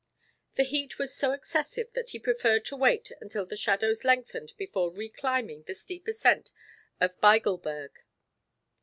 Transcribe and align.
The 0.55 0.63
heat 0.63 0.97
was 0.97 1.15
so 1.15 1.31
excessive 1.31 1.93
that 1.93 2.09
he 2.09 2.17
preferred 2.17 2.65
to 2.65 2.75
wait 2.75 3.11
until 3.21 3.45
the 3.45 3.55
shadows 3.55 4.03
lengthened 4.03 4.53
before 4.57 4.91
reclimbing 4.91 5.65
the 5.67 5.75
steep 5.75 6.07
ascent 6.07 6.49
of 6.99 7.11
Bigelberg. 7.21 7.91